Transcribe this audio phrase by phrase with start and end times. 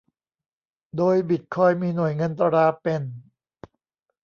[0.97, 3.01] โดยบิตคอยน์มีหน่วยเงินตราเป็น